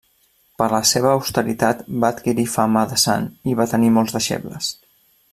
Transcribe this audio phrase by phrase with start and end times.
[0.59, 4.71] Per la seva austeritat va adquirir fama de sant i va tenir molts deixebles.